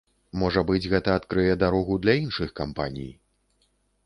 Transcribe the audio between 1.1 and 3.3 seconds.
адкрые дарогу для іншых кампаній.